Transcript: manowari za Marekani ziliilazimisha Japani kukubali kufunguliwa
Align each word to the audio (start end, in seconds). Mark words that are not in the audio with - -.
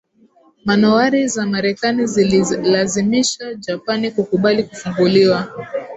manowari 0.65 1.27
za 1.27 1.45
Marekani 1.45 2.05
ziliilazimisha 2.07 3.53
Japani 3.55 4.11
kukubali 4.11 4.63
kufunguliwa 4.63 5.47